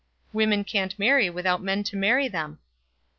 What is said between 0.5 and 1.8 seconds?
can't marry without